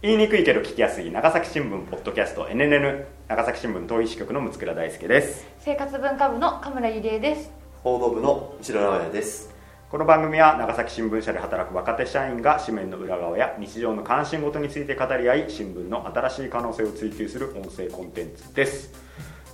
[0.00, 5.44] 言いにくいけど聞きやすい長崎新聞ポッドキャスト NNN 長崎新聞東医支局の六倉大輔です。
[5.58, 7.50] 生活文化部の神村ゆりえです。
[7.82, 9.52] 報道部の一郎直也です。
[9.90, 18.92] この番組は長崎新聞社で働く若手社員が紙面の裏側や日常の関心事について語り合い新聞の新しい可能性を追求する音声コンテンツです。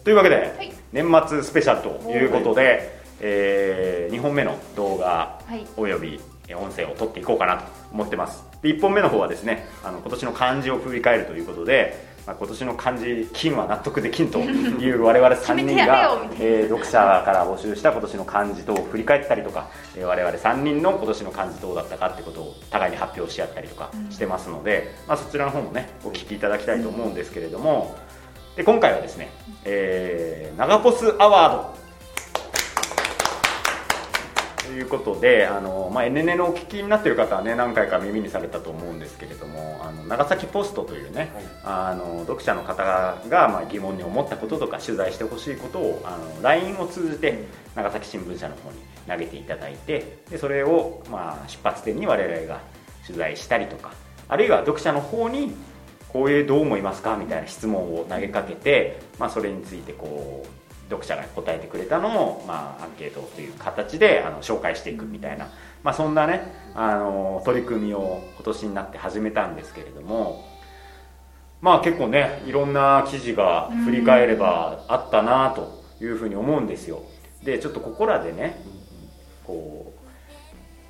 [0.05, 0.71] というわけで、い。
[0.93, 5.67] 年末スペシャルということで、え2本目の動画はい。
[5.79, 8.45] およびえ音声を撮っていこうかなと思ってます。
[8.61, 27.97] で1本目の方はですねあの今年の漢字を振り返るということで、まあ、今年の漢字金は納得できんという 我々3人がえー読者から募集した今年の漢字と振り返ったりとか、えー我々3人の今年の漢字どうだったかってことを互いに発表し合ったりとかしてますので、まあ、そちらの方もねお聞きいただきたいと思うんですけれども。
[28.57, 29.30] で今回はですね、
[29.65, 31.84] えー、長ポスアワードと
[34.74, 41.30] いうことであの、まあ、NN のお聞きになっている方はね何回か耳にされたと思うんですけれどもあの長崎ポストというね、
[41.65, 42.82] あの読者の方
[43.29, 48.76] が、まあ、疑問に思ったこととか取材してほしいことをあの LINE を通じて長崎新聞社の方に
[49.09, 52.60] 投げていただいてでそれを、まあ、出発点に我々が
[53.06, 53.93] 取材したりとか
[54.29, 55.54] あるいは読者の方に
[56.09, 57.16] こういうどう思いますか？
[57.16, 65.49] みたいな質問を投げかけて、まあ、それについてこう読者が答えてくれたのを、まあ、アンケートという形であの紹介していくみたいな、
[65.82, 70.44] まあ、そんなねあの取り組みを今年になって始めたんですけれども
[71.60, 77.03] まあ結構ねいろんな記事が振り返ればあったなというふうに思うんですよ。
[77.43, 78.60] でちょっとここらでね
[79.47, 79.94] こ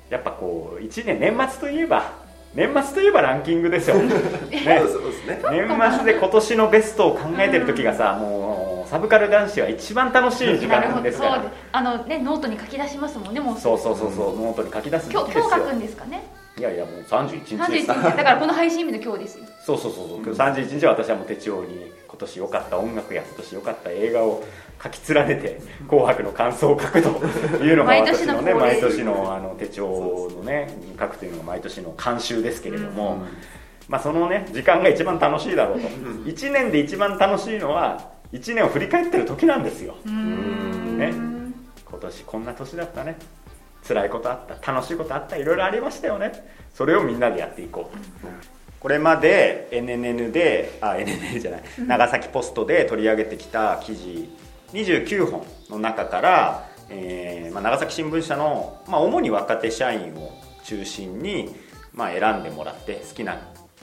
[0.09, 2.13] うやっぱこう1年年末といえば
[2.53, 3.97] 年末といえばランキングですよ、
[4.51, 4.81] ね、
[5.27, 5.41] ね。
[5.51, 10.95] 年末で今年のベストを考えてる時がさもうサブカル男子は一番楽しい時なるほど。
[10.97, 11.19] 間です。
[11.19, 13.57] からあのねノートに書き出しますもんねもう。
[13.59, 16.23] そうそうそうそうノートに書き出す今日今日書くんですかね？
[16.57, 17.81] いやいやもう31日31です。
[17.81, 17.87] 日。
[17.87, 19.45] だからこの配信日の今日ですよ。
[19.65, 20.17] そうそうそうそう。
[20.23, 24.43] 今日31日は私はもう手帳に今年良かった音楽や今年良かった映画を
[24.81, 27.09] 書き連ねて「紅白」の感想を書くと
[27.57, 33.17] いうのが毎 私のね毎年のあの手帳のね書くというのが毎年の慣習ですけれども、
[33.89, 35.87] まあ、そのね時間が一番楽しいだろうと。
[35.89, 37.99] 1年で一番楽しいのは
[38.33, 39.95] 1年を振り返ってる時なんですよ。
[40.05, 41.13] ね。
[41.85, 43.17] 今年こんな年だったね。
[43.87, 44.71] 辛いことあった。
[44.73, 45.37] 楽しいことあった。
[45.37, 46.31] いろいろありましたよね。
[46.73, 47.97] それをみんなでやっていこう。
[47.97, 48.03] と、
[48.79, 51.63] これまで NNN であ NNN じゃない。
[51.87, 54.29] 長崎ポストで取り上げてきた記事
[54.73, 60.31] 29本の中から、えーまあ、長崎新聞社の、まあ、主に若手社員を
[60.63, 61.55] 中心に、
[61.93, 63.39] まあ、選んでもらって好きな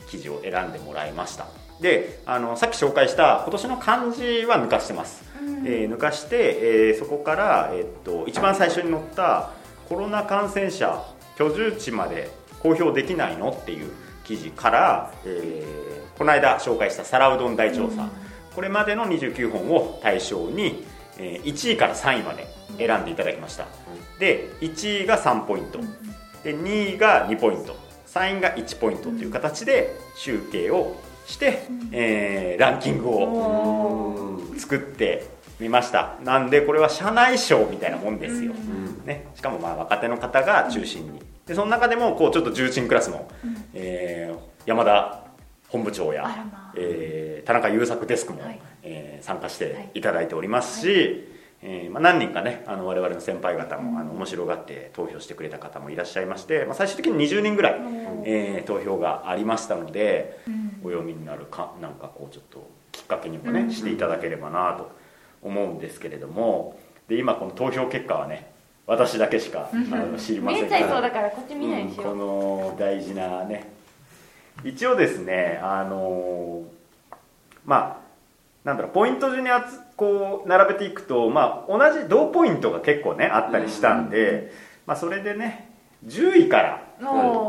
[0.07, 1.47] 記事を選んでもらいました
[1.81, 5.23] であのさっき紹介した今年の漢字は抜かしてます、
[5.65, 9.51] えー抜かして、えーそこから、えーっと一番最初に載った
[9.89, 11.03] コロナ感染者
[11.37, 12.29] 居住地まで
[12.61, 13.91] 公表できないのっていう
[14.23, 18.07] 記事から、えーこの間紹介した皿うどん大調査、
[18.55, 20.85] これまでの29本を対象に、
[21.17, 22.47] えー1位から3位まで
[22.77, 23.65] 選んでいただきました、
[24.19, 25.79] で1位が3ポイント、
[26.43, 27.75] で2位が2ポイント。
[28.07, 30.95] 3位が1ポイントという形で集計を
[31.33, 35.25] して、えーランキングをお作って
[35.59, 36.15] みました。
[36.23, 38.53] なんでこれは社内賞みたいなもんですよ、
[39.05, 41.21] ね、しかもまあ若手の方が中心に。
[41.45, 43.27] でその中でもこうちょっと重鎮クラスの、
[43.73, 45.23] えー山田
[45.67, 46.73] 本部長や、まあ。
[46.77, 48.61] えー田中優作デスクも、はい。
[48.83, 50.01] えー参加してい。
[50.01, 51.27] ただいておりますし、
[51.61, 57.75] えーまあ、何人かねあの我々の先輩方もあの面白がって投票してくれた方もいらっしゃいまして、まあ、最終的に20人ぐらい、
[58.25, 60.39] えー投票がありましたので、
[60.83, 64.91] お読みになるかなんかこうちょっときっかけにもね、していただければなと
[65.41, 66.79] 思うんですけれども。
[67.07, 68.51] で今この投票結果はね
[68.85, 70.79] 私だけしか、あの知りま見せんから。
[70.79, 73.71] えちゃいそうだからこっち見ないでしうんこょの大事なね。
[74.63, 76.63] 一応ですねあの
[77.65, 84.53] まあなんだろうポイント順にあつこう並べていくと、まあ、同じ同ポイントが結構ねあったりしたんで、
[84.85, 85.69] まあ、それでね
[86.05, 86.83] 10位から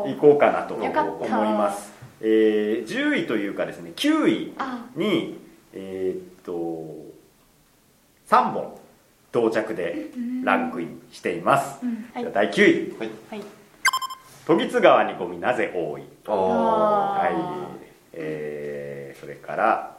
[0.09, 1.93] いこうかなと思います、
[2.27, 4.87] えー10位というかですね9位あ。
[4.97, 5.39] に
[5.75, 6.53] えーっと
[8.29, 8.79] 3本
[9.31, 10.07] 到着で
[10.43, 12.99] ランクインしています、うんは第9位。
[12.99, 13.11] はい。
[13.31, 13.43] はい。
[14.47, 16.03] 渡月川にゴミなぜ多い？
[16.27, 17.33] あはい。
[17.35, 17.69] あ、
[18.15, 19.97] えーそれから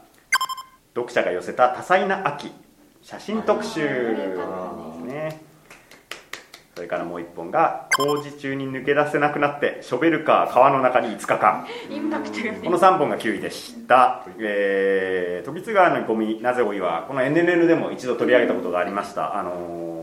[0.94, 2.51] 読者が寄せた多彩な秋。
[3.01, 3.81] 写真特集
[6.75, 11.66] それからもう一本が工事中に抜け出せなくなってショベルカー川の中に5日間。
[11.89, 12.60] インパクトがね。
[12.63, 19.95] この3本が9位でした、えー、渡月川のゴミなぜ多いはこの NNN でも一度取り上げたことがありました、あのー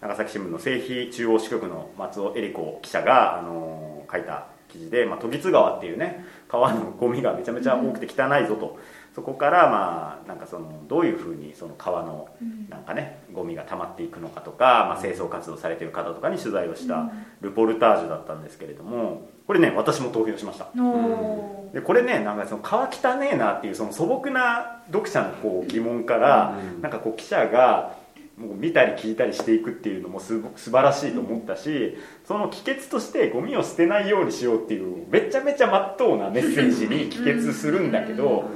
[0.00, 8.78] 長崎新聞の製品中央支局の松尾恵里子記者が、あのー書いた記事で、まあ、時津川っていうね川のゴミがめちゃめちゃ多くて汚いぞと、
[9.18, 12.28] そこからまあなんかそのどういうふうにその川の
[12.68, 17.10] なんかねゴミが溜まっていくのかとか、まあ、清掃活動されてる方とかに取材をした
[17.40, 20.68] ルポルタージュだったんですけれどもこれね私も投票しました。
[20.80, 26.80] おでこれねなんかその川汚ねえなっていうその素朴な読者のこう疑問から、うん。
[26.80, 27.96] なんかこう記者が
[28.38, 38.48] もう見たり聞いたりしていくっていうのもすご素晴らしいと思ったし、その帰結としてゴミを捨てないようにしようっていうめちゃめちゃまっとうなメッセージに帰結するんだけど、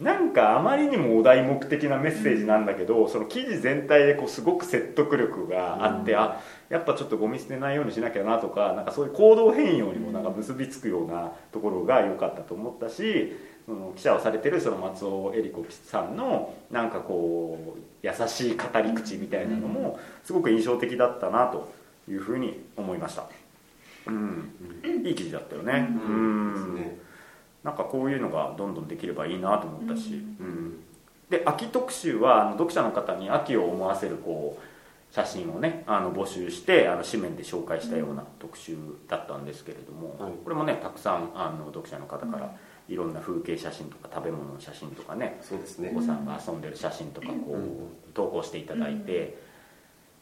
[0.00, 13.36] なんかあまりにもお題目的なメッセージなんだけど、その記事全体でこうすごく説得力があって、あやっぱちょっとゴミ捨てないようにしなきゃなとかなんかそういう行動変容にもなんか結びつくようなところが良かったと思ったし
[13.66, 21.70] その記者をされてるその松尾恵里子さんのなんかこう優しい語り口みたいなのもすごく印象的だったなと
[22.08, 23.24] いうふうに思いました。
[24.06, 24.50] うん、
[25.04, 25.88] いい記事だったよね。
[25.90, 26.14] うう
[26.52, 27.09] んですね
[27.62, 30.46] なんかこういうのがどんどんできればいいなと思ったし、うん。
[30.46, 30.80] うん。
[31.28, 38.76] で秋特集はあの読者の方に秋を思わせるこう写真をねあの募集してあの紙面で紹介したような特集
[39.08, 40.32] だったんですけれども、はい。
[40.42, 42.56] これもねたくさんあの読者の方から
[42.88, 45.92] いろんな風景写真とか食べ物の写真とかねそうですね。
[45.94, 47.88] お子さんが遊んでる写真とかこう、うん。
[48.12, 49.38] 投稿していただいて、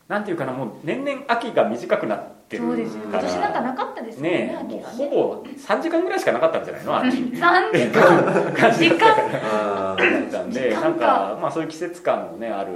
[0.08, 6.97] なんていうかなもう年々秋が短くなってるそうですよ今年なんかなかったですよねねえもうほぼ3時間ぐらいしかなかったんじゃないの？
[6.99, 7.17] 秋。
[7.17, 8.53] 3時間。
[8.55, 12.73] 感じだったからあだったんでなんか、まあ、そういう季節感のねある、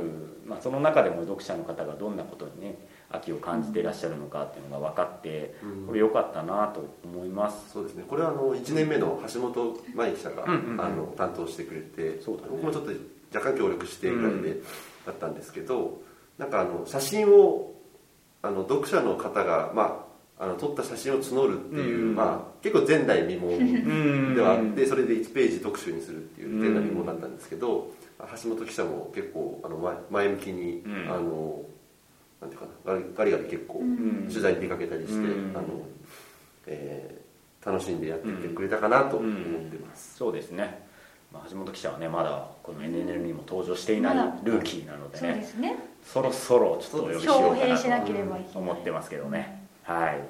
[0.47, 2.77] まあ、その中でも読者の方がどんなことにね
[3.11, 5.87] 秋を感じていらっしゃるのかっていうのが分かってうん。
[5.87, 7.71] これ良かったなと思います。
[7.73, 8.05] そうですね。
[8.09, 10.81] これはあの1年目の橋本真記者が、うんうんうん。
[10.81, 12.49] あの担当してくれてそうだね。
[12.53, 12.91] 僕もちょっと
[13.35, 14.61] 若干協力してぐらいで、
[15.07, 16.01] だったんですけど
[16.39, 17.73] なんかあの写真を
[18.43, 20.06] あの読者の方が、ま
[20.39, 24.35] あ、あの撮った写真を募るっていう、うんまあ、結構前代未聞うん。
[24.35, 30.93] ではあってそれで1ページ特集にするっていう前代未聞だったんですけど、橋本記者も結構あの前前向きに、うん。
[31.11, 31.62] あの
[32.41, 34.29] なんていうかなガリガリガリ結構うん。
[34.29, 35.56] 取材に出かけたりして、うん。
[35.56, 35.67] あの
[36.67, 37.23] えー
[37.65, 39.31] 楽しんでやってきてくれたかなと思っ
[39.71, 40.83] てます、そうですね、
[41.33, 50.21] まあ、橋本記者はねまだこの NNL にも登場していないルーキーなのでそうでねすねそろそろちょっとお呼びしようかなと思ってますけどねはい、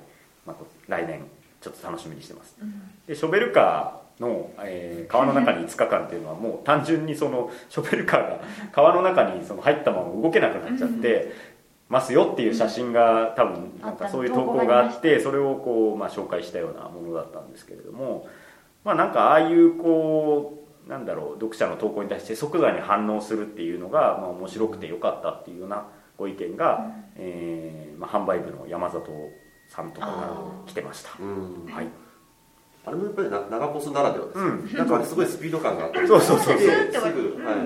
[0.47, 0.57] まあ、
[0.89, 1.23] 来年
[1.61, 8.41] ちょっと楽しみにしてますうんでショベルカーの、えー川の中に5日間っていうのはもう単純にそのショベルカーが
[8.71, 11.33] 川の中にその入ったまま動けなくなっちゃって
[11.89, 18.27] ますよっていう写真が多分なんかそういう投稿があってそれをこう、まあ、紹介したようなものだったんですけれども
[18.85, 20.62] まあなんかああいうこう
[20.93, 25.87] なんだろう読者の投稿に対して即座に反応するっていうのが、まあ、面白くてよかったっていうような
[26.19, 26.87] ご意見が、
[27.17, 29.11] えーまあ、販売部の山里
[29.69, 30.29] さんとかから
[30.67, 31.13] 来てました。
[31.19, 31.73] うん。
[31.73, 31.87] はい。
[32.85, 34.77] あれもやっぱりな長ポスならではですね、うん。
[34.77, 37.57] なんかあれすごいスピード感があってそうそうそうですスッてぐ、うんはい、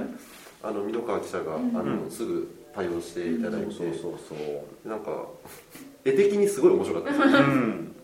[0.63, 4.37] あの箕川記者が、あのうんすぐ対応していただいて、そうそうそ
[4.85, 4.89] う。
[4.89, 5.27] なんか
[6.05, 7.39] 絵的にすごい面白かったですね。
[7.39, 7.97] うん、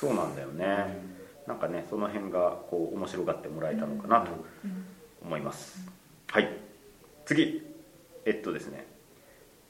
[0.00, 1.02] そうなんだよね、
[1.46, 4.30] なんかねその辺がこう面白がってもらえたのかなと
[5.22, 5.86] 思います、
[6.28, 6.48] はい。
[7.24, 7.62] 次。
[8.24, 8.86] えっとですね。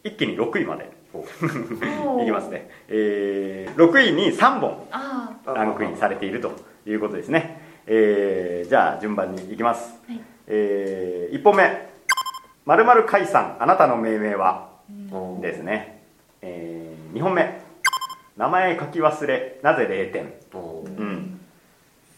[0.03, 1.01] 一気に6位まで。
[2.23, 6.53] いきますね、えー6位に3本あランクインされていると
[6.87, 10.23] いうことですね、えーじゃあ順番にいきます、あはい。
[10.47, 11.91] え1本目
[12.65, 15.41] 「まる解散あなたの命名は?」うん。
[15.41, 16.05] ですね、
[16.43, 17.61] え2本目
[18.37, 19.59] 「名前書き忘れ。
[19.63, 21.10] なぜ0点」うんうん、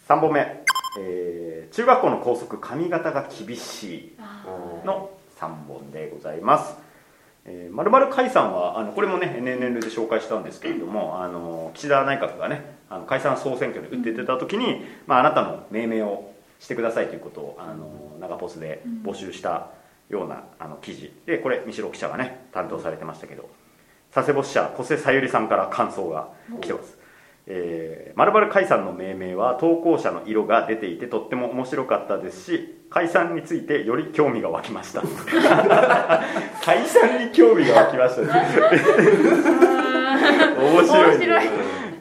[0.08, 0.64] 3本目、
[0.98, 4.14] えー中学校の校則髪型が厳しい。
[4.18, 4.44] あ
[4.84, 6.76] の3本でございます、
[7.44, 19.70] えー、まるまる解散はあのこれもね NNN で紹介したんですけれどもあの岸田内閣がねあの解散総選挙で打って出た時に、まあ、あなたの命名をしてくださいということをあの長ポスで募集した
[20.08, 21.12] ようなあの記事。
[21.26, 23.48] でこれ三代記者がね担当されてましたけど
[24.12, 26.28] 佐世保支社小瀬さゆりさんから感想が
[26.60, 27.01] 来てます
[27.46, 35.02] えー、まるまる解散の命名は投稿者の色が出ていてとっても面白かったですし解散についてより興味が湧きました。
[36.62, 38.22] 解散に興味が湧きました
[40.62, 41.26] 面白いね。
[41.26, 41.48] 面白い。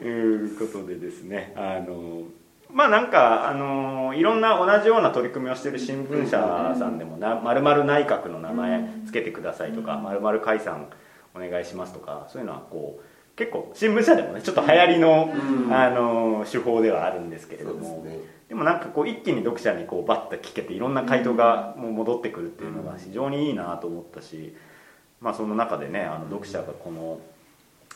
[0.00, 1.52] ということでですね。
[1.56, 2.22] あの
[2.70, 10.86] まあなんかあのいろんな同じような取り組みをしている新聞社さんでもな「まるまる内閣の名前つけてください」とか「まるまる解散
[11.34, 13.04] お願いします」とかそういうのはこう
[13.36, 15.72] 結構新聞社でもねちょっと流行りの,、うん。
[15.74, 17.80] あの手法ではあるんですけれども。
[18.04, 18.18] ですね。
[18.48, 24.54] でもなんかこう一気に読者にこうバッと聞けていろんな回答がもう戻ってくるっていうのが非常にいいなと思ったし、
[25.22, 27.18] まあ、その中でねあの読者がこの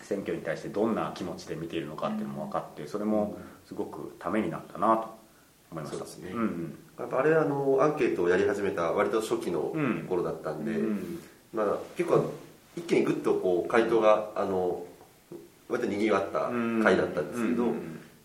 [0.02, 5.14] 選挙に対してどんな気持ちで見ているのかっていうのも分かってそれもすごくためになったなと
[5.70, 5.98] 思いました。
[5.98, 6.30] そうですね。
[6.30, 6.78] んうん。
[6.98, 9.74] やっぱあれあのアンケートをやり始めた割と初期の
[10.08, 11.18] 頃だったんで、うん
[11.52, 11.66] まあ、
[11.98, 12.32] 結構
[12.76, 14.82] 一気にグッとこう回答があの
[15.68, 16.50] 割とにぎわった
[16.82, 17.70] 回だったんですけど、うん。
[17.70, 17.74] やっ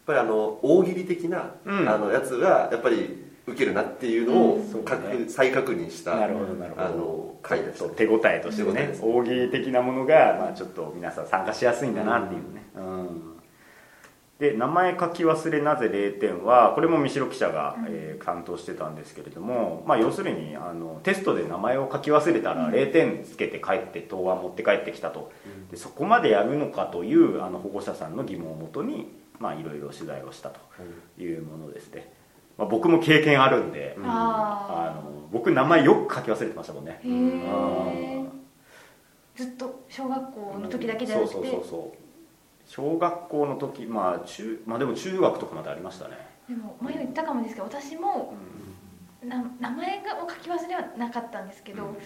[0.05, 1.89] ぱりあの大喜利的な、うん。
[1.89, 5.25] あのやつがやっぱり受けるなっていうのをね。
[5.27, 6.85] 再確認したなるほどなるほど。
[6.85, 7.85] あの回でした。
[7.85, 8.97] ね手応えとしてね。
[9.01, 13.30] 大喜利的なものが、まあ、ちょっと皆さん参加しやすいんだなっていうね、うん
[14.41, 25.31] で名前書き忘れなぜ0点はこれも三代記者が、えー担当してたんですけれども、まあ、要するにあのテストで名前を書き忘れたら0点つけて帰って答案持って帰ってきたと。
[25.71, 30.59] でそこまでやるのかというあの保護者さんの疑問をもとにまあいろいろ取材をしたと
[31.19, 32.13] いうものですね、
[32.59, 34.05] まあ、僕も経験あるんで、うん。
[34.05, 36.99] ああの僕名前よく書き忘れてましたもんね。
[37.03, 38.25] あへえ
[39.35, 42.00] ずっと小学校の時だけじゃなくてそうそうそうそう
[42.71, 48.33] 小学校の時まあ中まあでも中学とかまでありましたね、でも前言ったかもですけど私も
[49.21, 51.89] な名前がを書き忘れはなかったんですけど、うん。
[51.89, 51.97] あの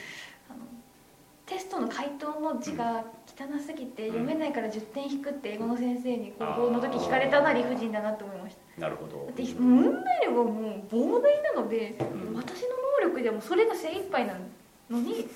[1.45, 8.81] テストの回答の字が汚すぎて読めないから10点引くって英語の先生に高校の時聞かれたな理不尽だなと思いました。
[8.81, 9.25] なるほど。
[9.27, 12.35] だって問題量がもう膨大なので、うん。
[12.35, 12.69] 私の
[13.03, 14.33] 能力でもそれが精一杯な
[14.89, 15.27] のに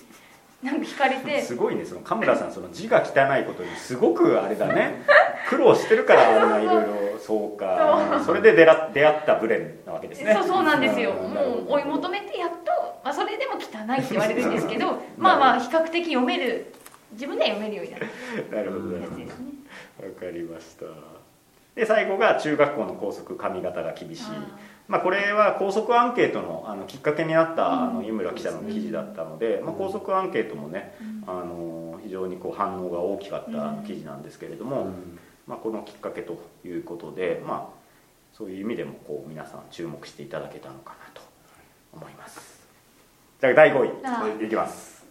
[0.64, 1.42] なんか引かれて。
[1.42, 5.04] すごいねその神村さん その字が汚いことにすごくあれだね。
[5.50, 7.20] 苦労してるからあんないろいろ。
[7.20, 8.22] そうか。
[8.26, 10.34] それで出ら出会ったブレンなわけですね。
[10.34, 11.34] そうそうなんですよ、ん。
[11.34, 12.72] もう追い求めてやっと、
[13.04, 16.74] まあ、それでも汚いって言われるんですけどまあまあ比較的読める。
[17.14, 18.00] 自分では読めるようになっ
[18.50, 18.56] た。
[18.56, 18.86] なるほど。
[18.86, 19.50] なるほやつですね。
[20.00, 21.19] どわかりました
[21.80, 24.24] で最後が中学校の校則髪型が厳しい。
[24.90, 30.96] まあ、これは校則アンケートのあのきっかけになったあの井村記者の記事だったので、まあ、校則アンケートもね
[31.26, 34.90] あの非常にこう反応が大きかった記事なんですけれども、
[35.48, 37.80] まあ、このきっかけということで、まあ、
[38.34, 41.22] そういう意味でもこう皆さん注目していただけたのかなと
[41.94, 42.60] 思います。
[43.40, 44.28] じゃあ第5あ。
[44.42, 44.50] 位い。
[44.50, 45.06] きます。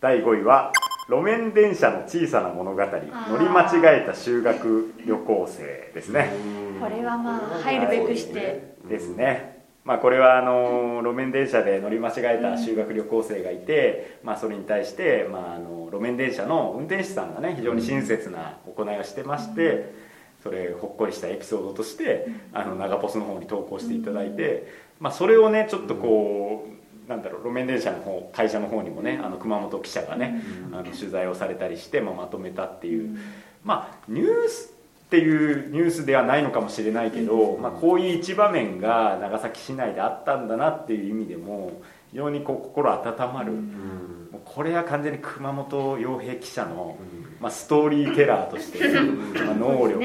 [0.00, 0.72] 第5位は
[1.08, 6.30] 路面電車の小さな物語乗り間違えた修学旅行生ですね、
[6.78, 8.76] これはまあ入るべくして。
[8.88, 19.94] ですね、まあ、これはあの路面電車で乗り間違えた修学旅行生がいて、まあ、それに対して、まあ、あの路面電車の運転手さんがね非常に親切な行いをしてまして
[20.42, 26.77] それほっこりしたエピソードとしてあの長ポスの方に投稿していただいて、まあ、それをねちょっとこう
[27.08, 33.18] なんだろう路面電車の方会社の方にもねあの熊本記者がねあの取材をされたりして、まあ、まとめたっていう。
[33.64, 34.74] まあニュース
[35.08, 46.98] っていうニュースではないのかもしれないけど、まあ、こういう一場面が長崎市内であったんだなっていう意味でも非常にこう心温まる、もうこれは完全に熊本洋平記者の、
[47.40, 49.98] まあ、ストーリーテラーとして、まあ、能力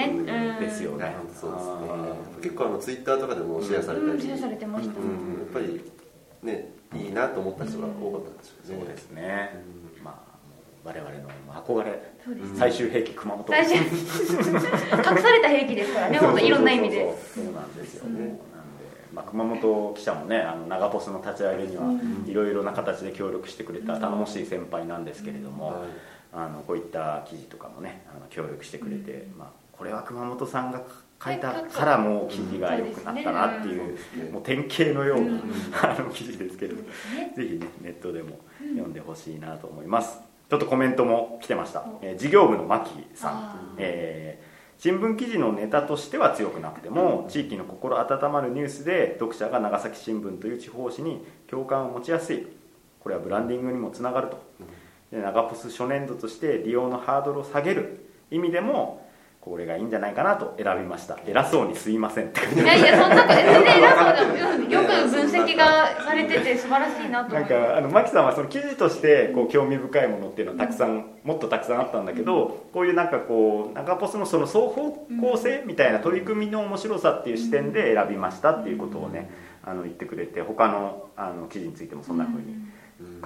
[0.61, 1.15] ですよね。
[1.37, 1.71] そうですね。
[1.89, 4.21] あ結構あのツイッターとかでもシェアされたり、うん。
[4.21, 5.07] シェアされてました、うん。
[5.07, 5.81] やっぱり
[6.43, 8.75] ねいいなと思った人が多かったんでしょうね。
[8.75, 9.63] ーそうですね、
[10.03, 10.19] まあ、も
[10.83, 11.29] う我々の
[11.63, 12.13] 憧れ
[12.57, 13.45] 最終兵器熊本。
[13.47, 17.15] 最初隠された兵器ですからね本当いろんな意味で。
[17.33, 18.13] そうそうなんですよ、うん。
[18.13, 18.39] なんで、
[19.13, 22.25] まあ、熊本記者もねあの長ポスの立ち上げにはうん。
[22.27, 25.75] いろいろな形で協力してくれた頼もしい先輩なんですけれども、はい
[26.35, 30.81] あのこういった記事とかもねあの協力してくれて、まあ、これは熊本さんが
[31.23, 35.39] 書いたからもう記事が良くなったなっていう,、もう典型のような、
[35.81, 36.87] あの記事ですけれどぜ
[37.35, 40.19] ひねネットでも読んでほしいなと思います。
[40.49, 43.75] ちょっとコメントも来てました、えー事業部の牧さん。
[43.77, 52.45] えー新聞記事のネタとしては強くなくても地域の心温まるニュースで読者が長崎新聞という地方紙に共感を持ちやすい。
[52.99, 54.43] これはブランディングにもつながると。
[55.11, 59.02] で長ポス初年度として利用のハードルを下げる意味でも
[59.43, 61.19] これがいいんじゃないかなと選びました。
[61.27, 64.23] 偉そうにすいませんって書いやいやそんなこと全然偉そうだ
[64.53, 79.29] うんよく分析がされてて素晴らしいなとなんかあの牧さんはその記事としてこう興味深いものっていうのはたくさんもっとたくさんあったんだけどこういうなんかこう長ポスのその双方向性みたいな取り組みの面白さっていう視点で選びましたっていうことをね
[79.65, 82.55] あの言ってくれて他のあの記事についてもそんな風に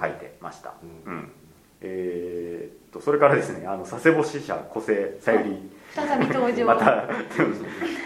[0.00, 0.74] 書いてました、
[1.06, 1.32] ううん。
[1.80, 6.66] えーっとそれからですねあの佐世保支社個性さゆり再び登場。
[6.66, 7.08] また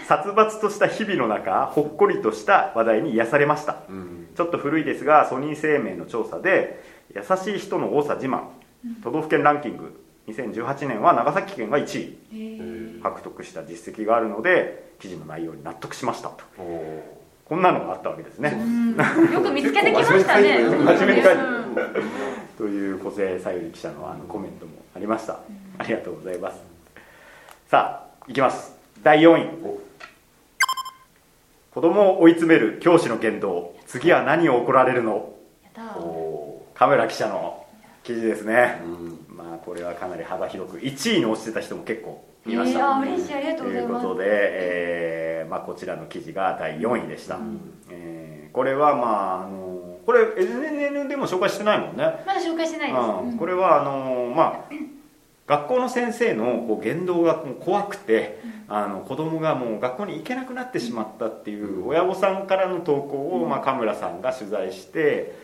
[0.07, 3.77] 殺伐とした日々の中ほっこりとした話題に癒されました。
[3.89, 4.27] うん。
[4.35, 6.83] ちょっと古いですがソニー生命の調査で
[7.15, 8.41] 優しい人の多さ自慢。
[9.03, 9.99] 都道府県ランキング。
[10.27, 13.01] 2018年は長崎県が1位。
[13.01, 16.43] 獲得した実績があるので記事の内容に納得しましたと。
[17.45, 18.95] こんなのがあったわけですね、うん。
[19.33, 20.59] よく見つけてきましたね。
[20.59, 21.75] 結構真面目に書いてるうん。
[22.57, 25.39] という個性さゆり記者のあのコメントもありました、
[25.77, 26.72] ありがとうございます
[27.67, 28.75] さあいきます。
[29.01, 29.49] 第4位。
[29.63, 29.79] お
[31.73, 33.75] 子供を追い詰める教師の言動。
[33.87, 35.33] 次は何を怒られるの？
[36.75, 37.65] カメラ記者の
[38.03, 38.81] 記事ですね。
[38.83, 39.35] ー、うん。
[39.35, 40.77] まあこれはかなり幅広く。
[40.77, 43.33] 1位に落ちてた人も結構いました、え嬉しい。
[43.33, 44.01] ありがとうございます。
[44.03, 47.59] ということで、えーまあ、こちらの記事が第4位でした、うん。
[47.89, 49.07] えーこれはま
[49.41, 52.03] ああのこれ NNN でも紹介してないもんね。
[52.23, 53.37] まだ紹介してないです、うん。
[53.37, 54.73] これはあのまあ
[55.45, 65.35] 学校の先生のこう言動がもう怖くて、あの子供がもう学校に行けなくなってしまったっていう親御さんからの投稿を、まあ、神村さんが取材して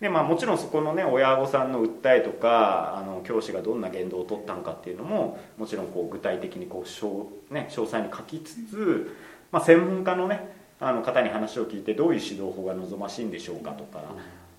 [0.00, 9.16] で、まあ、もちろんそこのね親御さんの訴えとかあの教師がどんな言動を取ったのかっていうのももちろんこう具体的にこう詳,、ね、詳細に書きつつ、
[9.50, 14.00] まあ、専門家のねあの方に話を聞いてどういう指導法が望ましいんでしょうかとか、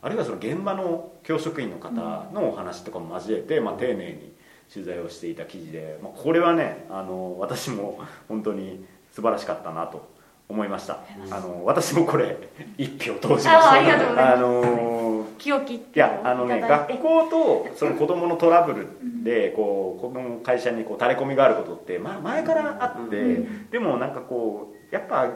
[0.01, 1.91] あるいはその現場の教職員の方
[2.33, 4.33] のお話とかも交えて、まあ、丁寧に
[4.71, 10.07] 取材をしていた記事で、まあ、これはねあの私も本当に素晴らしかったなと
[10.47, 10.99] 思いました。
[11.29, 12.37] あの私もこれ
[12.77, 14.33] 一票投じました。
[14.33, 18.87] あの気を切っていやあのね学校とその子供のトラブル
[19.23, 23.69] でこうこの会社にこう垂れ込みがあることって、まあ、前からあって、うん。
[23.69, 25.29] でもなんかこうやっぱ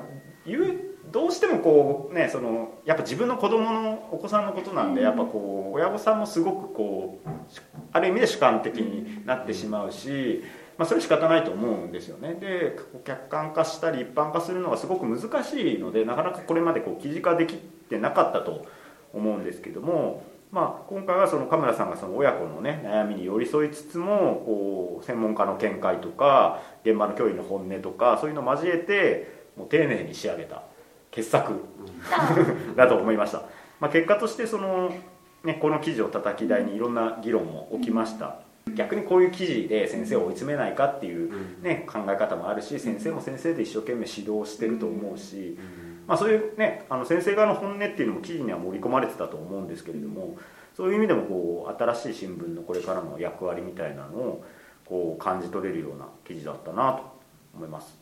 [0.45, 5.05] 言うどうしてもこうねそのやっぱ自分の子供のお子さんのことなんで、うん。
[5.05, 7.29] やっぱこう親御さんもすごくこう
[7.91, 10.43] ある意味で主観的になってしまうし、
[10.75, 12.33] まあ、それは仕方ないと思うんですよね。
[12.33, 18.65] で客観化したり一般化するのがすごく難しいのでなかなかこれまでこう記事化できてなかったと
[19.13, 30.63] 思うんですけども、まあ、今回はそのカメラさんがその親子の、ね、悩みに寄り添いつつもこう専門家の見解とか現場の教員の本音とかそういうのを交えてもう丁寧に仕上げた
[31.13, 31.53] 傑作
[32.75, 33.43] だと思いました、
[33.79, 34.91] まあ、結果としてその、
[35.43, 38.39] ね、この記事を叩き台にいろんな議論も起きました。
[38.75, 45.57] 逆にこういう記事で先生を追い詰めないかっていう、ね、考え方もあるし先生も先生で一生懸命指導してると思うし、
[46.07, 50.37] まあ、そういうねあの先生側の本音っていうのも記事には盛り込まれてたと思うんですけれども
[50.75, 54.45] そういう意味でもこう新しい新聞のこれからの役割みたいなのを
[54.85, 57.03] こう感じ取れるような記事だったなと
[57.55, 57.97] 思います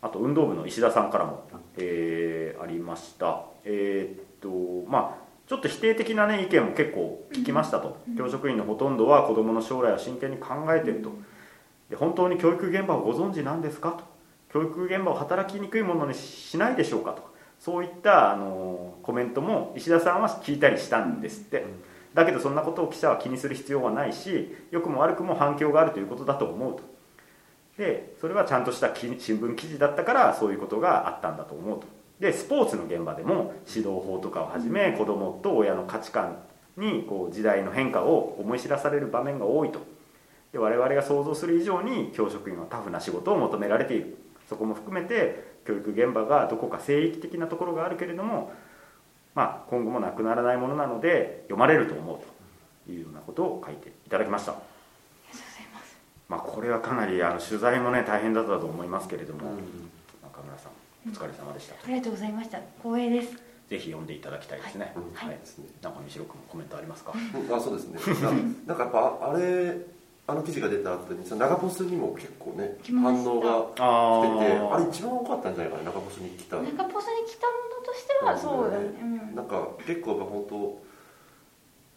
[0.00, 1.44] あと運動部の石田さんからも、
[1.76, 3.44] えーありました。
[3.64, 11.10] えーっとまあちょっと否定的な、ね、意見も結構聞きましたと、教職員のほとんどは子どもの将来を真剣に考えていると。
[11.88, 14.04] で本当に教育現場をご存知なんですかと。
[14.52, 17.22] 教育現場を働きにくいものにしないでしょうかと。
[17.58, 21.64] そういったあのコメントも石田さんは聞いたりしたんですって。
[22.14, 26.82] だけどそんなことを記者は気にする必要はないし良くも悪くも反響があるということだと思うと
[27.78, 31.86] でそれはちゃんとしたき新聞記事だったからそういうことがあったんだと思うと。
[32.20, 36.38] でスポーツの現場でも指導法とかをはじめ子どもと親の価値観
[36.76, 39.80] にこう時代の変化を思い知らされる場面が多いと。
[40.52, 44.16] で我々が想像する以上に教職員はタフな仕事を求められている。
[44.48, 48.52] そこも含めて教育現場がどこか聖域的なところがあるけれども、
[49.34, 52.18] まあ、今後もなくならないものなので読まれると思う
[52.86, 54.54] というようなことを書いていただきました、
[56.28, 59.40] まあ、これはかなりあの取材もね大変だったと思いますけれども、
[60.22, 60.72] 中村さん
[61.08, 62.60] お疲れ様でした、ありがとうございました。
[62.82, 63.32] 光栄です。
[63.70, 65.28] ぜひ読んでいただきたいですね、はい。
[65.28, 65.38] はい。
[65.38, 67.54] ですねなんか西郎君コメントありますか、うん。
[67.54, 67.98] あそうですね。
[68.66, 69.74] ななんかやっぱあれ
[70.26, 74.74] あの記事が出た後にその長ポスにも結構ね反応があ来ててー。
[74.74, 76.56] あれ一番多かったんじゃないかな長ポスに来た。
[76.56, 78.84] 中ポスに来たものとしてはそうだね。
[79.00, 79.34] うん。
[79.34, 80.87] なんか結構やっぱ本当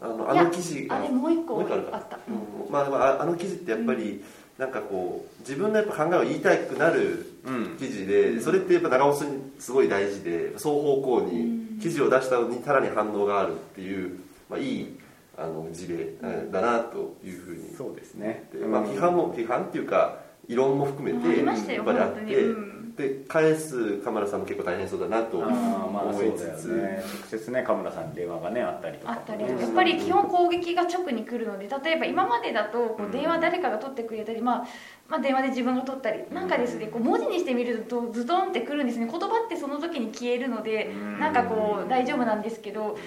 [0.02, 1.96] あのあの記事あれもう一個あるか。
[1.96, 2.18] あった。
[2.28, 2.32] う
[2.70, 2.72] ん。
[2.72, 4.24] まあでもああの記事ってやっぱり、
[4.58, 7.78] なんかこう自分のやっぱ考えを言いたくなるうん。
[7.78, 14.98] 記事で、それってやっぱ長尾さんにすごい大事で双方向に記事を出したのにさらに反応があるっていう、まあ、いい
[15.38, 18.50] あの事例えだなというふうにそうですね。
[18.52, 27.04] でまあ、批判も批判っていうか異論も含めてやっぱりあって、うんで返すカメラさんも結構大変そうだなとあーまあそう思いつだよつ、ね。
[27.22, 29.14] 直接ね神村さんに電話がねあったりとか。
[29.14, 34.68] あったりねやっぱり基本攻撃が直に来るので例えば今までだとこう電話誰かが取ってくれたり、まあ、
[35.08, 39.08] まあ電話で自分が取ったりなんかですねこう文字にしてみるとズドンってくるんですね。
[39.10, 41.20] 言葉ってその時に消えるのでうん。
[41.20, 42.98] なんかこう大丈夫なんですけど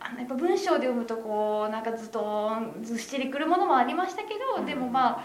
[0.00, 2.20] あのやっぱ文章で読むとこうなんかズド
[2.50, 5.24] ンずっしりくるものもありましたけどでもまあ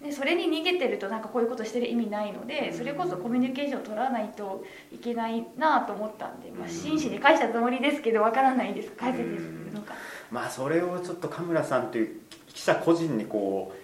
[0.00, 8.90] ね、それに逃げてるとなんかこういうことしてる意味ないのでそれこそコミュニケーションを取らないといけないなと思ったんで、まあ、真摯に返したつもりですけどわからないです。
[8.92, 9.94] 返せてるのか
[10.30, 13.74] まあそれをちょっと神村さんという記者個人にこ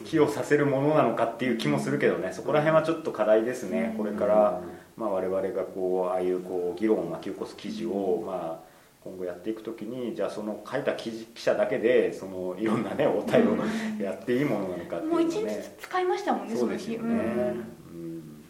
[0.00, 2.32] う寄与させるものなのかっていう気もするけどね。
[2.32, 4.60] そこら辺はちょっと課題ですねこれから。
[4.96, 8.67] まあ我々がこうああいうこう議論を巻き起こす記事をまあ
[9.04, 13.56] 今後やっていくときにじゃあその書いた記事記者だけでそのいろんなねお対応を
[14.02, 15.46] やっていいものなのかっていうもう一日
[15.80, 17.10] 使いましたもんねそうですよね、うん。
[17.10, 17.64] うん。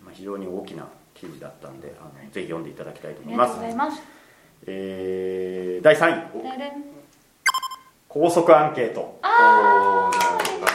[0.04, 3.52] まあ、非常に大きな記事だったんであのぜひ読んでいただきたいとありが思います。
[3.52, 4.02] とうございます。
[4.66, 6.98] えー第3位。
[8.08, 9.18] 高速アンケート。
[9.22, 10.68] あおーなるほど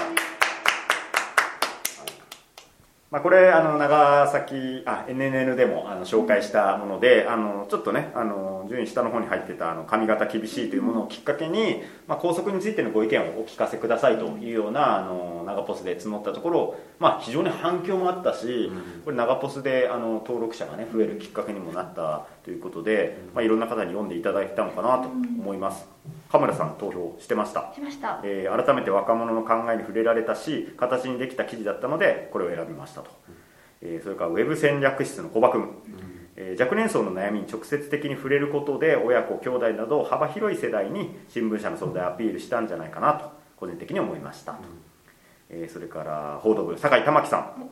[3.13, 18.71] まあ、これあの長崎あ NNN でもあの紹介したものであのちょっとねあの順位下の方に入ってたあの髪型厳しいというものをきっかけに、まあ、校則についてのご意見をお聞かせくださいというようなあの長ポスで募ったところ、まあ、非常に反響もあったし、
[19.03, 25.85] これ長ポスであの登録者がね増えるきっかけにもなったということで、まあ、いろんな方に読んでいただいたのかなと思います。
[26.31, 27.71] カムラさん投票してました。
[27.73, 28.19] しました。
[28.23, 33.09] えー改めて若者の考えに触れられたし形にできた記事だったのでこれを選びましたと、
[33.81, 36.12] えーそれからウェブ戦略室の小葉君、えー
[36.59, 44.59] 若年層の悩みに直接的に触れることで親子兄弟など幅広い世代に新聞社の存在をアピールしたんじゃないかなと個人的に思いましたと、
[45.49, 47.69] えーそれから報道部酒井玉樹さん。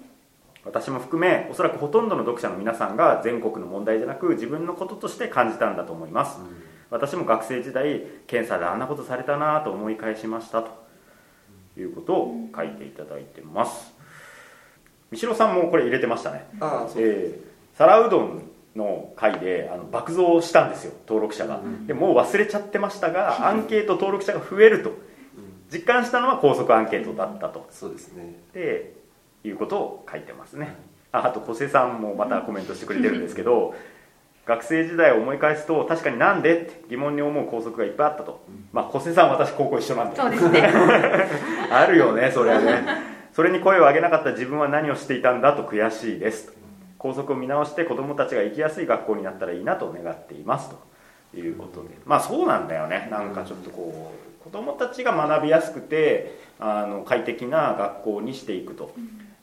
[0.63, 6.39] 私も含めおそらくほとんどの読者の皆さんが全国の問題じゃなく自分のこととして感じたんだと思います、
[6.91, 10.81] 私も学生時代検査であんなことされたなと思い返しましたと。
[11.77, 13.93] いうことを書いていただいてます。
[15.11, 16.47] 三代さんもこれ入れてましたね。
[16.59, 24.91] ああそうえー皿うどんの回であの爆増したんですよ登録者が、でもう忘れちゃってましたが アンケート登録者が増えると。
[25.71, 27.65] 実感したのは高速アンケートだったと。
[27.71, 28.35] そうですね。
[28.53, 28.93] で
[29.43, 30.75] いうことを書いてますね。
[31.13, 33.73] ああと小瀬さんもまたコメントしてくれてるんですけど
[34.45, 40.15] 学生時代を思い返すと確かになんでって疑問に思う校則がいっぱいあったと、まあ小瀬さん私高校一緒なんで。
[40.17, 40.69] そうですね。
[41.71, 43.11] あるよねそれはね。
[43.33, 46.53] それに声を上げなかった自分は何をしていたんだと悔しいですと
[47.01, 50.91] 校則を見直して子どもたちが行きやすい学校になったらいいなと願っていますと。
[51.33, 51.89] いうことで。
[52.05, 53.07] まあそうなんだよね。
[53.09, 58.93] なんかちょっとこう子どもたちが学びやすくてあの快適な学校にしていくと。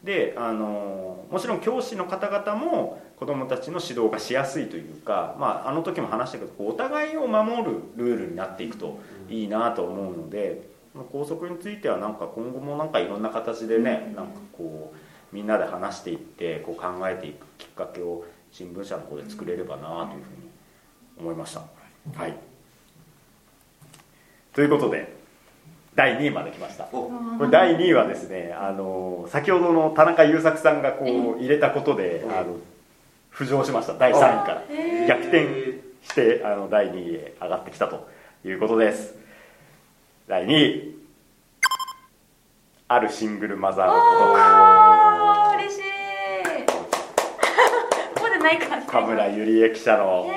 [0.05, 10.69] であのもちろん教師の方々も子どもたちの指導がしやすいというか、まあ、あの時も話したけどお互いを守るルールになっていくといいなと思うので
[11.11, 20.51] 校則についてはなんか今後もなんかいろんな形でねなんかこうみんなで話していってこう考えていくきっかけを新聞社の方で作れればなというふうに
[21.21, 21.61] 思いました。
[22.17, 22.35] はい、
[24.55, 25.17] ということで
[25.95, 26.89] 第2位まで来ました。
[26.93, 27.11] お。
[27.39, 32.57] これ第2位はですねあの先ほどの田中優作さんがこう入れたことであの
[33.33, 33.95] 浮上しました。
[33.95, 34.63] 第3位から。
[35.07, 38.09] 逆転してあの第2位へ上がってきたと
[38.45, 39.15] いうことです。
[40.27, 40.99] 第2位。
[42.91, 45.83] あるシングルマザーのあー嬉しい
[48.15, 48.38] ここでないかこと
[48.91, 50.31] 田村ゆりえ記者の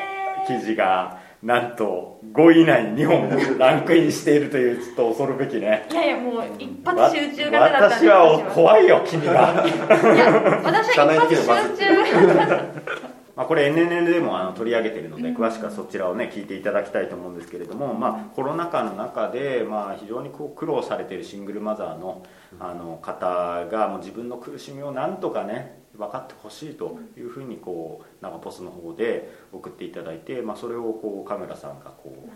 [0.47, 5.88] 記事がなんと5位以内に2本ランクインしているというちょっと恐るべきね。
[5.89, 13.02] いやいやもう一発わ集中型だった私は怖いよ君がいや私は一発集中型
[13.34, 22.24] まあ、これ NNN でもあの取り上げているので詳しくはそちらをね聞いていただきたいと思うんですけれども、まあ、コロナ禍の中で、まあ、非常にこう苦労されているシングルマザーの
[22.60, 32.27] あの方がもう自分の苦しみをなんとかね分かってほしいというふうにこう長ポスの方で送っていただいて、まあ、それをこうカメラさんがこ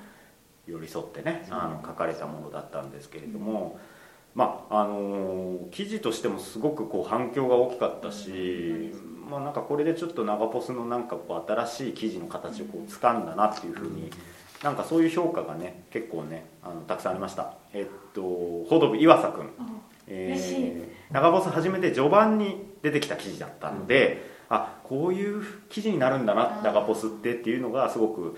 [0.68, 3.80] う寄り添ってねあの書かれたものだったんですけれども。
[4.36, 8.92] まああの記事としてもすごくこう反響が大きかったし、
[9.30, 14.12] まあ、なんかこれでちょっと長ポスのなんかこう新しい記事の形をこう掴んだなっていうふうに
[14.62, 17.54] なんかそういう評価がね結構ねあのたくさんありました。
[17.74, 18.22] えっと
[18.70, 19.50] 報道部岩佐君、
[20.08, 20.74] え嬉しい。
[21.12, 28.38] 長ポス初めて序盤に出てきた記事だったので、あこういう記事になるんだなあー長ポスってっていうのがすごく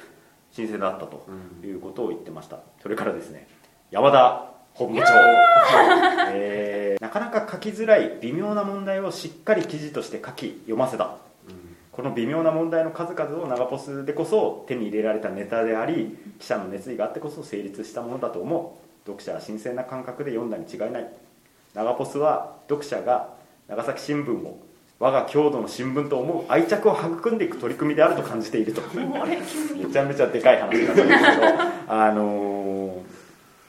[0.51, 1.27] 新鮮だったと
[1.61, 2.59] いうことを言ってました。
[2.81, 3.47] それからですね
[3.91, 5.07] 山田本部長、
[6.31, 11.17] えーなかなか書きづらい微妙な問題をしっかり記事として書き読ませた。
[11.91, 19.07] この微妙な問題の数々を長ポスでこそ手に入れられたネタであり記者の熱意があってこそ成立したものだと思う。
[19.07, 21.07] 読者は新鮮な感覚で読んだに違いない。
[21.73, 23.33] 長ポスは読者が
[23.67, 24.63] 長崎新聞を
[24.99, 28.81] 我が郷土の新聞と思う愛着を育んでいく取り組みであると感じていると。
[28.97, 31.13] めちゃめちゃでかい話なんですけど
[31.87, 33.17] あのー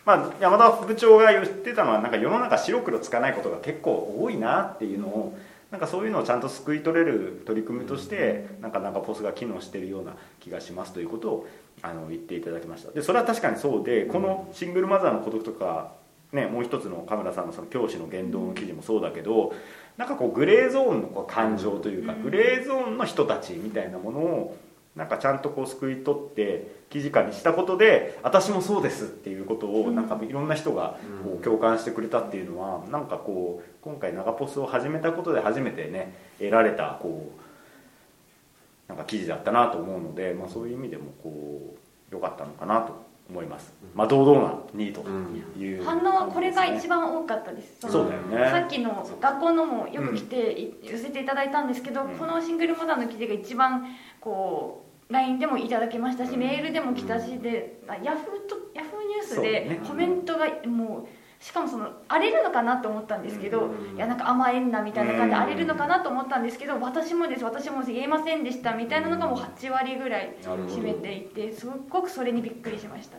[0.08, 5.38] まあ、山田部長が言ってたのはなんか世の中白黒つかないことが結構多いなっていうのを
[5.70, 11.48] なんかそういうのをちゃんと救い取れる取り組みとしてなんかなんかポスが機能しているような気がしますということを
[11.82, 12.90] あの言っていただきました。
[12.90, 15.92] でそれは確かにそうでこのシングルマザーの孤独とか、
[16.32, 19.54] ね、もう一つのカメラさんのその教師の言動の記事もそうだけど
[19.96, 24.56] なんかこうグレーゾーンのこう感情というかグレーゾーンの人たちみたいなものを
[24.94, 41.76] なんかちゃんとこう救い取って記事化にしたことで私もそうですっていうことをなんかいろんな人がこう共感してくれたっていうのはなんかこう今回長ポスを始めたことで初めてね得られたこうなんか記事だったなと思うので、まあ、そういう意味でもこ
[42.10, 45.10] う良かったのかなと思います、まあ、堂々なニートと
[45.58, 47.84] いう、反応はこれが一番多かったです。
[47.84, 48.50] のそうだよね。
[48.50, 52.16] さっきの学校のもよく来てい寄せていただいたんですけど、うん。
[52.16, 53.86] このシングルマザーの記事が一番
[54.20, 56.38] こう LINE でもいただけましたし、うん。
[56.38, 61.06] メールでも来たしであヤフーとヤフーニュースでコメントがもう
[61.40, 63.96] しかもその荒れるのかなと思ったんですけど、うん。
[63.96, 65.42] いやなんか甘えんなみたいな感じでうん。
[65.42, 73.18] 荒れるのかなと思ったんですけど私もです私も言えませんでしたみたいなのがもう8割ぐらい占めていてすごくそれにびっくりしました。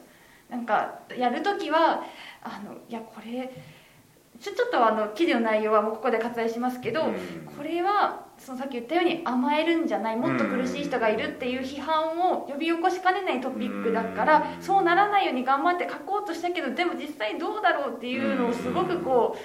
[0.49, 2.03] なんかやる時は
[2.43, 3.53] あのいやこれ
[4.39, 7.13] ちょちょっとあの記事の内容はもうここで割愛しますけど、うん。
[7.57, 14.63] これはそのさっき言ったように甘えるんじゃないもっと苦しい人がいるっていう批判を呼び起こしかねないトピックだから、うん。
[14.63, 19.39] そうならないように頑張って書こうとしたけどでも実際どうだろうっていうのをすごくこう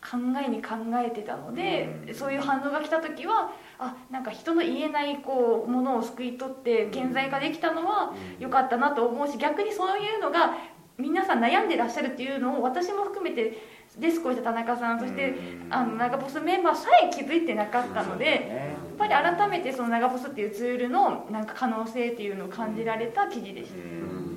[0.00, 0.16] 考
[0.46, 2.14] えに考えてたので、うん。
[2.14, 10.52] そういう反応が来た時はあなんか人の言えないこうものを救い取って顕在化できたのは良かったなと思うし逆にそういうのが
[10.98, 15.74] 皆さん悩んでらっしゃるっていうのを私も含めてデスクをした田中さんそしてうん。
[15.74, 18.24] あの長ボスメンバーさえ気づいてなかったので。
[18.24, 18.76] ね。
[19.00, 24.36] やっぱり改めてその長ボスっていうツールのなんか可能性っていうのを感じられた記事でした、うん。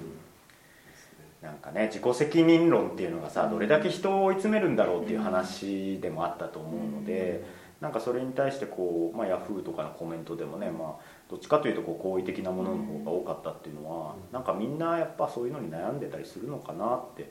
[1.42, 7.44] なんかね自己責任論っていうのがさどれだけ人を追い詰めるんだろうっていう話でもあったと思うので、
[7.82, 17.30] なんかそれに対してこう、まあ、ヤフーとかのコメントでもね、まあ、どっちかというとこう好意的なものの方が多かったっていうのは、なんかみんなやっぱそういうのに悩んでたりするのかなって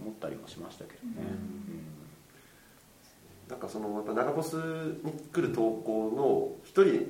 [0.00, 1.14] 思ったりもしましたけどね。
[3.48, 7.06] なんかそのやっぱ長ボスに来る投稿の一人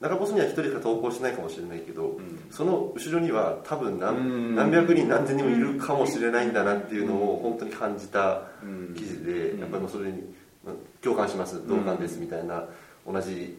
[0.00, 2.18] 長ボスには一人しか投稿しないかもしれないけど、ん。
[2.50, 3.98] その後ろには多分うん。
[4.54, 8.94] 何何百人何千人もいるかもしれないんだなっていうのを本当に感じたうん。
[8.94, 9.60] 記事で、うん。
[9.60, 10.22] やっぱりもうそれに
[10.64, 11.66] まあ共感します。
[11.66, 12.64] 同感ですみたいな、
[13.06, 13.58] 同じ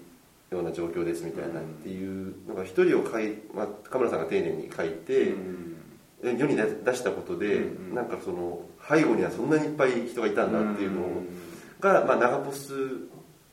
[0.52, 5.77] ような状況ですみたいなっていうのが一人を書い、まあ、カメラさんが丁寧に書いて、うん
[6.23, 11.23] 世に出したことで、うんなんかその背後にはそんなにいっぱい人がいたんだっていうのを、
[11.80, 12.73] が、まあ、長ポス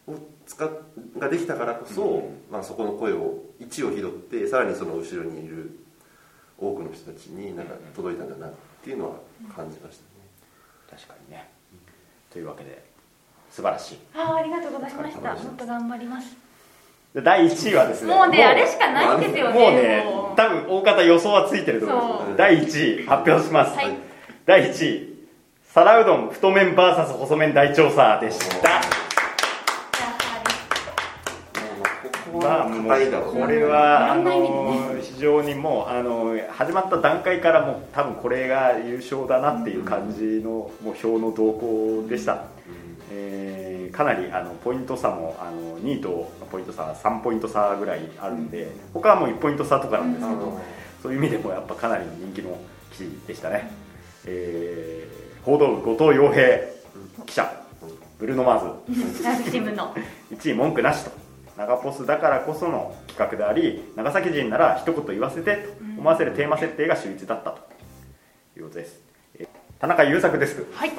[0.07, 0.15] を
[0.47, 0.71] 使っ
[1.19, 5.79] ができたからこそ、うんまあ、そこの声を一を拾ってさらにその後ろにいる
[6.59, 9.17] 多くの人たちになんか届いたんだなっていうのは
[9.55, 11.01] 感じましたね。
[11.03, 11.51] 確かにね。
[12.31, 12.85] というわけで
[13.51, 13.99] 素晴らしい。
[14.15, 15.35] ああありがとうございました。
[15.35, 16.31] もっと頑張ります。
[16.31, 16.44] で
[17.23, 20.37] 第1位はですねもうねあれしかないんですよねもうねもう。
[20.37, 22.27] 多分大方予想はついてると思います。
[22.27, 22.37] そう。
[22.37, 23.97] 第1位発表します、はい。
[24.45, 25.15] 第1位
[25.63, 28.81] 皿うどん太麺 VS 細麺大調査でした。
[32.33, 42.47] ここまあはもうこれはあの非常にもうあの始まった段階からもう多分これが優勝だなっていう感じのもう票の動向でした、
[43.11, 50.61] えーかなりあのポイント差もあの2位とのポイント差は3ポイント差ぐらいあるんで他はもう1ポイント差とかなんですけど、
[51.01, 52.59] そういう意味でもやっぱかなりの人気の
[52.91, 53.71] 記事でしたね、
[54.27, 56.59] えー報道部後藤洋平
[57.27, 57.65] 記者
[58.19, 59.23] ブルーノ・マーズ。
[59.23, 59.95] 長崎新聞の
[60.33, 61.11] 1位文句なしと。
[61.57, 67.59] 長ポスだからこその企画であり長崎人なら一言言わせてと思わせるテーマ設定が秀逸だったと
[68.57, 69.01] いうことです、
[69.39, 70.93] えー田中優作デスク、はい、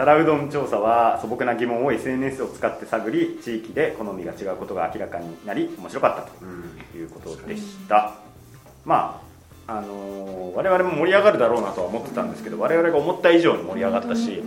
[0.00, 6.98] 皿うどん調査は素朴な疑問を SNS を使って探り地域で好みが違うことが明らかになり面白かったとうん。
[6.98, 8.14] いうことでした。
[8.86, 9.20] ま
[9.66, 14.42] ああのー我々も盛り上がるだろうなとは思ってたんですけど我々が思った以上に盛り上がったし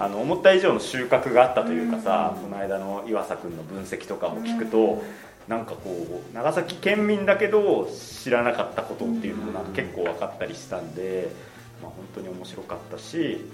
[0.00, 5.04] あの思った以上の収穫があったというかさこの間の岩佐君の分析とかも聞くと
[5.46, 11.28] なんかこう長崎県民だけど知らなかったことっていうのもなんか結構分かったりしたんで、
[11.80, 13.44] まあ、本当に面白かったし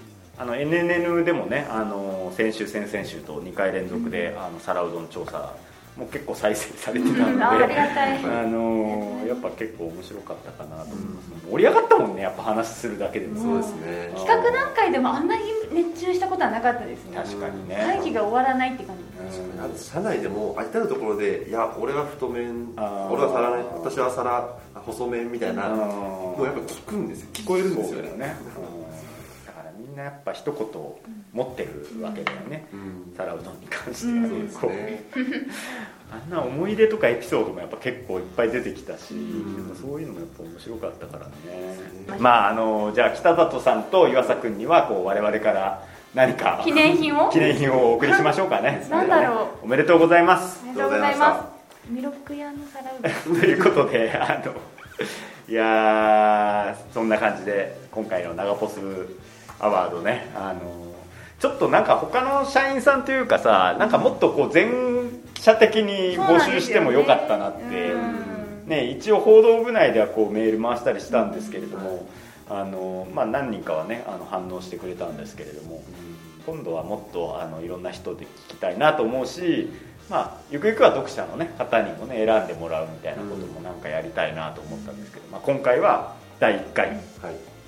[0.41, 5.53] あの NNN でもねあの先週先々週と2回連続であの皿うどん調査
[5.95, 7.43] も結構再生されてたので、うん。
[7.43, 8.17] あありがたい。
[8.17, 13.39] あのーやっぱ結構面白かったかなと思います、盛り上がったもんねやっぱ話するだけでも。
[13.39, 14.11] そうですね。
[14.15, 17.15] 企画段階でもあんなに熱中したことはなかったですね。
[17.15, 17.75] 確かにね。
[17.75, 18.95] 会議が終わらないって感
[19.77, 19.83] じ。
[19.83, 25.77] 社内でもあ至る所でいや俺は太麺俺は皿ね私は皿細麺みたいなうん。
[25.77, 27.27] もうやっぱ聞くんですよ。
[27.31, 28.09] 聞こえるんですよね。
[28.09, 28.35] そうだよね、
[28.77, 28.80] う
[29.91, 30.67] んなやっぱ一言
[31.33, 33.13] 持ってるわけだよね、うん。
[33.15, 34.29] 皿うどんに関しては、うん。
[34.29, 34.69] そうですこう。
[34.71, 35.03] ね
[36.11, 39.55] あんな思い出とかエピソードもやっぱ結構いっぱい出てきたし、ん。
[39.57, 41.31] やっぱそういうのもやっぱ面白かったからね、
[42.07, 42.17] ね。
[42.19, 47.29] まああのじゃあ北里さんと岩佐君にはこう我々から何か記念品を？
[47.29, 48.85] 記念品をお送りしましょうかね。
[48.91, 49.65] なんだろう。
[49.65, 50.61] おめでとうございます。
[50.67, 51.43] ありがとうございま
[51.87, 51.89] す。
[51.89, 53.35] ミロック屋の皿うどん。
[53.39, 54.53] ということであの
[55.47, 58.79] いやーそんな感じで今回の長ポス
[59.61, 60.29] アワードね。
[60.35, 60.81] あの
[61.39, 64.65] ちょっとなんか他の社員さんというかさなんかもっとこう前
[65.33, 67.95] 期記者的に募集してもよかったなって、
[68.67, 72.07] ね、一応報道部内ではこうメール回したりしたんですけれども、
[72.47, 75.81] あのまあ、何人かはねあの反応してくれたんですけれども、
[76.45, 79.71] 今度はもっとあのいろんな人で聞きたいなと思うし、
[80.11, 86.99] まあ、ゆくゆくは読者の、ね、方にもね選んでもらうみたいなこともなんかやりたいなと思ったんですけど、まあ、今回は第1回、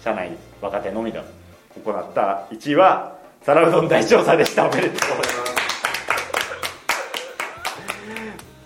[0.04, 1.20] 社内若手のみで
[1.82, 4.68] 行った1位は皿うどん大調査でした。
[4.68, 5.54] おめでとうございます。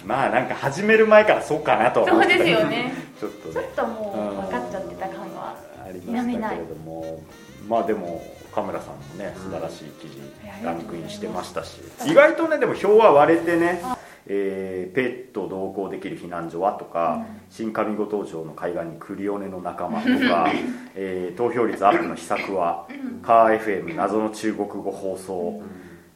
[0.05, 2.93] まあなんか始める前からそうかなとそうですよね。
[3.19, 3.53] ちょっとね。
[3.53, 7.21] ちょっともう分かっちゃってた感はありましたけれども。
[7.67, 10.21] まあでも岡村さんもね素晴らしい記事
[10.63, 11.81] ランクインしてましたし。
[12.05, 13.81] 意外とねでも票は割れてね
[14.29, 20.51] えー、ペット同行できる避難所はとか、うん、新上五島町の海岸にクリオネの仲間とか、
[20.95, 25.67] えー、投票率アップの秘策は、うん、カー FM 謎の中国語放送、うん、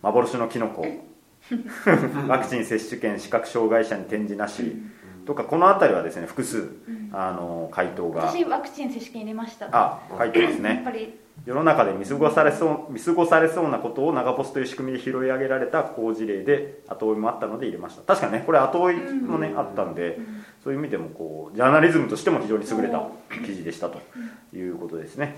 [0.02, 0.86] 幻のキノコ
[2.28, 4.76] ワクチン接種券視覚障害者に展示なし、
[5.26, 6.70] とかこの辺りはですね複数、
[7.14, 8.28] あの回答が。
[8.28, 9.70] 私ワクチン接種券入れました。
[9.72, 10.70] あ書いてますね。
[10.70, 18.04] やっぱり世の中で見過ごされそう見過ごされそうなことを長ポスという仕組みで拾い上げられた好事例で後追いもあったので入れました。
[18.04, 20.20] 確かにねこれ後追いもね、あったんで、
[20.64, 23.08] そういう意味でもこうジャーナリズムとしても非常に優れた
[23.44, 24.00] 記事でしたと
[24.56, 25.36] いうことですね。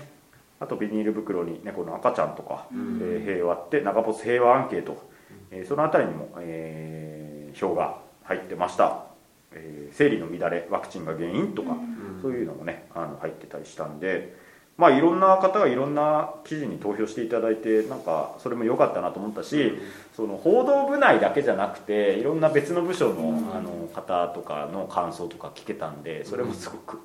[0.60, 5.02] あとビニール袋に猫の赤ちゃんとか、えー、平和って長ポス平和アンケート、
[5.50, 9.04] えー、その辺りにも、えー、票が入ってました。
[9.52, 14.43] えー、生理の乱れワクチンが原因とか、うん、そういうのもねあの入ってたりしたんで、
[14.76, 19.72] まあ、いろんな方がいろんな記事に投票していただいてなんかそれも良かったなと思ったし、
[20.16, 26.98] その報道部内だけじゃなくていろんな別の部署の,、あの方とかの感想とか聞けたんでそれもすごく、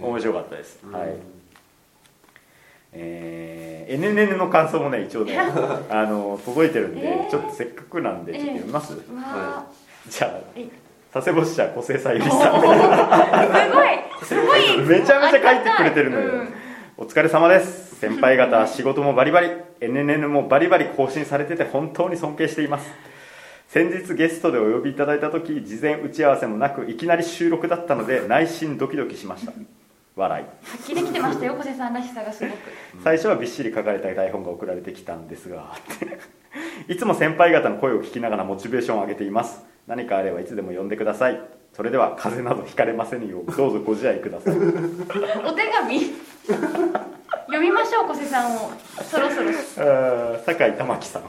[0.00, 0.78] 面白かったです。
[0.92, 1.16] はい。
[2.92, 5.36] えー、NNN の感想もね一応ね
[5.90, 9.66] あの届いてるんで、えー、ちょっとせっかくなんでちょっと読みます、えーは
[10.06, 10.40] い、じゃあ
[11.12, 13.98] 佐世保支社小生さゆりさんすごい。
[14.22, 14.78] すごい。
[14.88, 16.54] めちゃめちゃ書いてくれてるのよ、うん、
[17.00, 17.94] お疲れ様です。
[18.00, 22.90] 先輩方仕事もバリバリ NNN もバリバリ更新されてて本当に尊敬しています。
[23.68, 29.52] 先日ゲストでお呼びいただいた時事前打ち合わせもなくいきなり収録だったので内心ドキドキしました。
[30.16, 30.44] 笑い。
[30.64, 32.58] 発揮できてましたよ小瀬さんらしさがすごく。
[33.04, 35.76] 最初はびっしり書かれた台本が送られてきたんですが
[36.88, 39.64] いつも先輩方の声を聞きながらモチベーションを上げています。
[39.86, 41.40] 何かあればいつでも呼んでください
[41.78, 44.54] それでは風邪などひかれませんよう どうぞご自愛ください。
[45.46, 46.00] お手紙。
[47.46, 48.72] 読みましょう小瀬さんを。
[49.04, 49.52] そろそろ。
[50.44, 51.22] 酒井玉樹さん。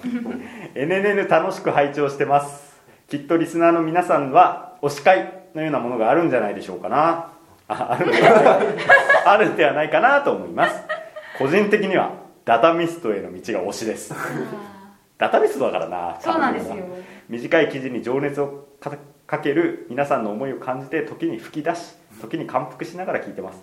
[0.74, 2.82] NNN 楽しく拝聴してます。
[3.08, 7.28] きっとリスナーの皆さんは推し会のようなものがあるんじゃないでしょうかな。
[7.68, 8.58] ああるんではない。
[9.26, 10.82] あるんではないかなと思います。
[11.38, 14.16] 個人的にはダタミストへの道が推しです。
[15.20, 16.18] ダタミストだからな。
[16.20, 16.76] そうなんですよ。
[17.30, 18.66] 短い記事に情熱を
[19.30, 23.60] かける皆さんの思いを感じて時に吹き出し時に感服しながら聞いてます。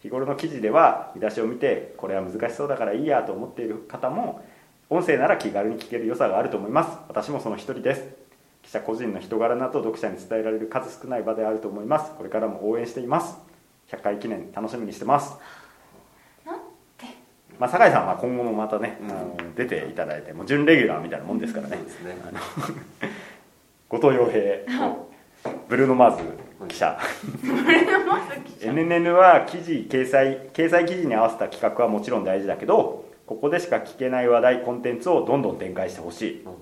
[0.00, 4.42] 日頃の記事では見出しを見てこれは難しそうだからいいやと思っている方も
[4.88, 6.96] 音声なら気軽に聞ける良さがあると思います。
[7.08, 8.04] 私もその一人です。
[8.62, 12.12] 記者個人の人柄など読者に伝えられる数少ない場であると思います。
[12.16, 13.36] これからも応援しています。
[13.90, 15.36] 100回記念楽しみにしてます。
[17.58, 21.78] まあ、酒井さんは今後もまたね、うん、あの出ていただいてもう準レギュラーみたいなもんですからね,、
[22.28, 22.38] あの
[23.88, 24.42] 後藤洋平。
[25.68, 26.24] ブルーノ・マーズ
[26.66, 26.98] 記者。
[28.60, 36.52] NNN は記事掲載掲載記事に合わせた企画はもちろん大事だけどここでしか聞けない話題コンテンツをどんどん展開してほしい、うん、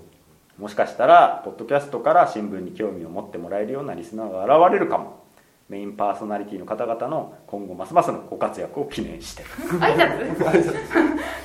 [0.59, 5.25] もしかしたらポッドキャストから新聞に興味を持ってもらえるようなリスナーが現れるかも。
[5.67, 9.43] メインパーソナリティの方々の今後ますますのご活躍を記念して。
[9.79, 10.75] 挨拶？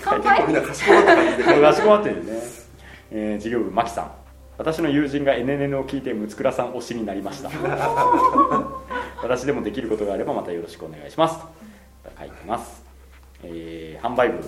[0.03, 0.47] 乾杯。
[0.47, 0.93] みんなかしこ
[1.89, 2.33] まって るね、
[3.11, 4.20] えー、事業部真木さん
[4.61, 7.49] 私の友人が NNN を聞いて六倉さん推しになりました。
[9.23, 11.41] 私でもできることがあればまたよろしくお願いします。
[12.19, 12.85] 書いてます、
[13.43, 14.45] えー、販売部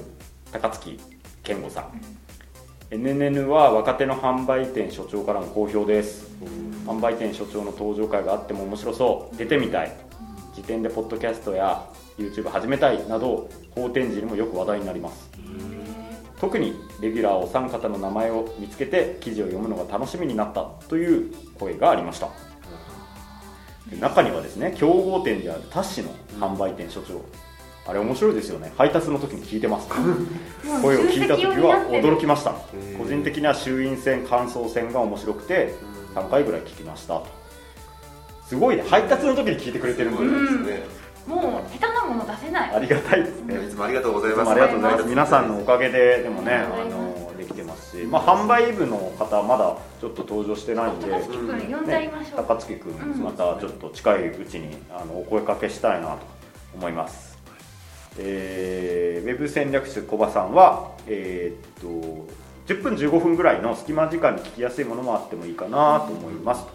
[0.53, 1.01] 高槻
[1.43, 2.95] 健吾さん。
[2.95, 6.31] NNN は若手の販売店所長からの好評です。
[6.87, 9.37] 販売店所長の登場会があっても面白そう。
[9.39, 9.93] 出てみたい。
[10.55, 11.87] 時点でポッドキャストや
[12.19, 15.31] YouTube 始めたいなど法展示にもよく話題になります
[16.43, 22.31] 特にレギュラーお三方の名前を見つけて記事を読むのが楽しみになったという声がありました。
[24.01, 27.25] 中にはですね競合店であるタッシの販売店所長
[27.87, 28.73] あれ面白いですよね。
[28.77, 29.87] 配達の時に聞いてます
[30.83, 32.55] 声を聞いた時は驚きました。
[32.99, 35.75] 個人的には衆院選感想戦が面白くて
[36.17, 37.23] 3回ぐらい聞きました
[38.49, 38.83] すごいね。
[38.89, 42.75] 配達の時に聞いてくれてるんですね、もう下手なもの出せない。
[42.75, 43.67] ありがたいですね。
[43.67, 44.51] いつもありがとうございます。
[44.51, 45.09] ありがとうございます。
[45.09, 48.05] 皆さんのおかげででもねあのできてますし。
[48.05, 53.23] まあ、販売部の方はまだちょっと登場してないんで高槻君呼んじゃいましょう、高槻君うん。
[53.23, 56.19] またちょっと近いうちにあのお声かけしたいなと
[56.75, 57.39] 思います、
[58.19, 62.27] えーウェブ戦略室小葉さんはえーっと
[62.67, 66.73] 10分15分ぐらいの隙間時間に聞きやすいものもあってもいいかなと思いますと。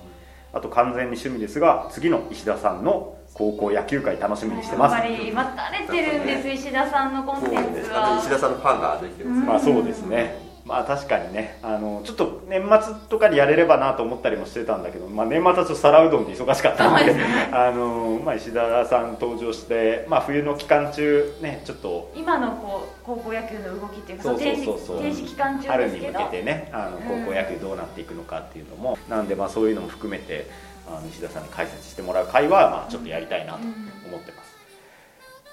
[0.53, 4.93] あと完全に趣味ですが次の石田さんの高校野球界楽しみにしてます。
[4.93, 7.51] やっぱり待たれてるんです石田さんのコンテン
[7.83, 10.47] ツあの石田はさんのファンができてます、まあそうですね。
[10.65, 11.59] まあ確かにね。
[11.63, 17.15] あのちょっと年末とかにやれればなと思ったりもしてたんだけど、まあ、年末はちょっと皿うどんで忙しかったので
[17.53, 24.99] あの、まあ、石田さん登場して、まあ、冬の期間中ねちょっと今のこう高校野球の動きっていうかそうそう停そうそう。
[24.99, 26.19] 止停止期間中春にですけど。
[26.19, 30.49] 向けてねあのうん高校野球どうなっていくのかっていうのも、なんでまあそういうのも含めて
[30.87, 34.55] あの石田さんに解説してもらう会はまあちょっとやりたいなと思ってます。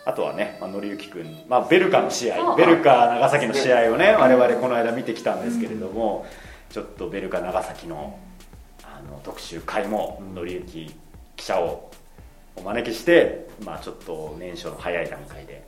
[0.07, 6.27] あとはね、まあのりゆきくん、まあ、ベルカの試合、ベルカ長崎の試合をね、我々この間見てきたんですけれども、
[6.69, 8.19] ちょっとベルカ長崎の
[8.83, 10.95] あの特集会も、のりゆき
[11.37, 11.91] 記者を
[12.57, 15.65] お招きして、まあ、ちょっと年初の早い段階で、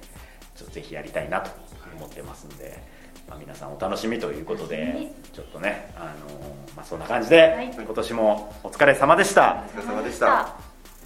[0.55, 1.51] ちょっとぜひやりたいなと
[1.97, 2.79] 思ってますんで、
[3.29, 7.71] まあ、皆さんお楽しみということでちょっとね、あのまあ、そんな感じで、はい。
[7.75, 9.65] 今年もお疲れ様でした。
[9.75, 10.55] お疲れ様でした。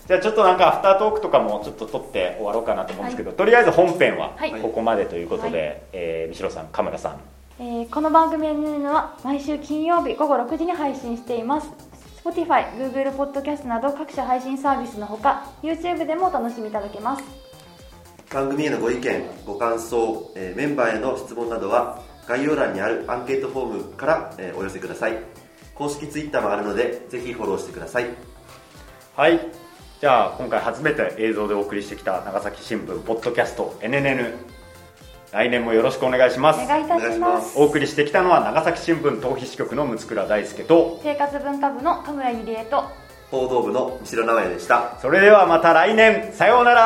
[0.07, 4.53] じゃあちょっとなんかアフタートークとかもちょっと撮って終わろうかなと思うんですけど、とりあえず本編ははい。
[4.61, 5.83] ここまでということで、はい。
[5.93, 7.21] えー三代さん、カメラさん、
[7.61, 11.69] えーこの番組 NN は毎週金曜日午後6時に配信しています。
[12.25, 17.25] Spotify、Google Podcast など各種配信サービスのほか YouTube でもお楽しみいただけます。
[18.33, 22.01] 番組へのご意見ご感想、えーメンバーへの質問などは
[22.31, 25.19] 概要欄にあるアンケートフォームから、えーお寄せください。
[25.75, 28.07] 公式ツイッターもあるのでぜひフォローしてください。
[29.17, 29.41] はい、
[30.01, 34.35] じゃあ今回初めて映像でお送りしてきた長崎新聞ポッドキャスト NNN
[35.33, 36.61] 来年もよろしくお願いします。
[36.63, 37.55] お願いいたしまます。
[37.55, 42.85] すお送りしてきたのは長崎新聞逃避支局の六倉大輔と生活文化部の田村ゆりえと
[43.33, 44.99] 報道部の三代直哉でした。
[45.01, 46.33] それではまた来年。
[46.33, 46.81] さようなら